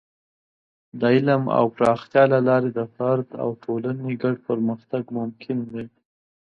د 0.99 1.01
علم 1.15 1.41
د 1.49 1.53
پراختیا 1.75 2.23
له 2.33 2.39
لارې 2.47 2.69
د 2.73 2.79
فرد 2.95 3.27
او 3.41 3.49
ټولنې 3.63 4.11
ګډ 4.23 4.35
پرمختګ 4.47 5.03
ممکن 5.17 5.57
دی. 5.71 5.85